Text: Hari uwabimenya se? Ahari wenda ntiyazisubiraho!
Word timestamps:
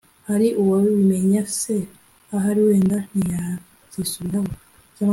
Hari 0.29 0.47
uwabimenya 0.61 1.41
se? 1.59 1.75
Ahari 2.35 2.59
wenda 2.67 2.97
ntiyazisubiraho! 3.15 4.51